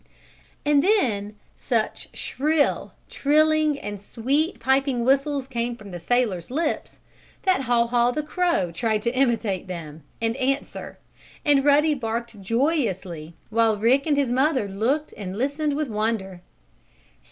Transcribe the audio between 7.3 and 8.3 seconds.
that Haw Haw, the